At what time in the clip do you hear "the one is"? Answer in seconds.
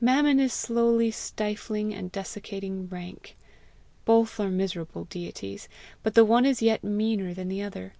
6.14-6.62